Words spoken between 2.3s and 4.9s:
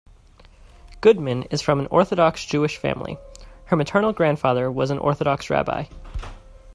Jewish family; her maternal grandfather was